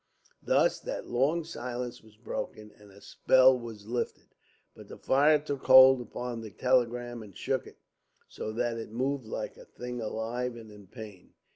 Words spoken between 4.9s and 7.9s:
fire took hold upon the telegram and shook it,